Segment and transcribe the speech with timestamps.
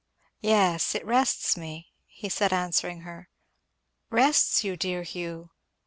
[0.39, 3.29] "Yes, it rests me," he said, answering her.
[4.09, 5.51] "Rests you, dear Hugh!